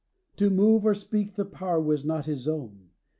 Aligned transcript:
VII. 0.39 0.47
To 0.47 0.49
move 0.49 0.83
or 0.87 0.95
speak 0.95 1.35
the 1.35 1.45
power 1.45 1.79
was 1.79 2.03
not 2.03 2.25
his 2.25 2.47
own. 2.47 2.89